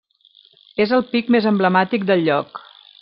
És 0.85 0.93
el 0.97 1.05
pic 1.11 1.29
més 1.35 1.49
emblemàtic 1.51 2.09
del 2.13 2.25
lloc. 2.31 2.63